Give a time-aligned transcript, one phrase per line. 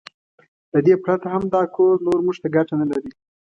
[0.71, 3.11] له دې پرته هم دا کور نور موږ ته ګټه نه لري.